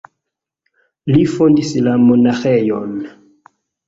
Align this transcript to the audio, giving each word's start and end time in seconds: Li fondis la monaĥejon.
Li 1.11 1.19
fondis 1.33 1.73
la 1.87 1.93
monaĥejon. 2.05 2.97